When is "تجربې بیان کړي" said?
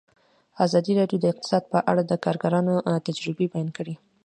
3.07-3.95